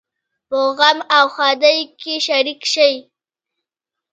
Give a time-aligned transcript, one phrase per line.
[0.49, 2.95] په غم او ښادۍ کې شریک شئ